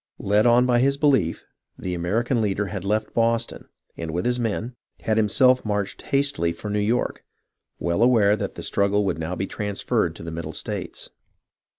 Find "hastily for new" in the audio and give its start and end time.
6.01-6.79